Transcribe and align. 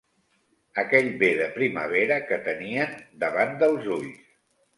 Aquell 0.83 1.09
bé 1.23 1.29
de 1.41 1.49
primavera 1.57 2.17
que 2.31 2.41
tenien 2.49 2.97
davant 3.27 3.55
dels 3.61 3.87
ulls. 3.99 4.27